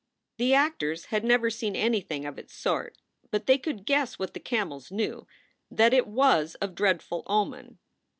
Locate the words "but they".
3.29-3.59